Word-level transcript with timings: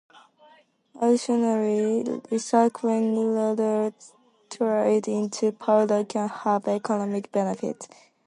Additionally, 0.99 2.03
recycling 2.31 3.13
rubber 3.35 3.93
tires 4.49 5.07
into 5.07 5.51
powder 5.51 6.03
can 6.03 6.27
have 6.27 6.67
economic 6.67 7.31
benefits. 7.31 7.87